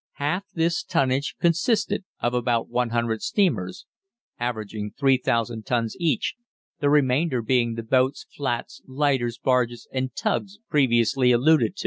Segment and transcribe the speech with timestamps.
[0.13, 3.85] Half this tonnage consisted of about 100 steamers,
[4.39, 6.33] averaging 3,000 tons each,
[6.79, 11.79] the remainder being the boats, flats, lighters, barges, and tugs previously alluded to.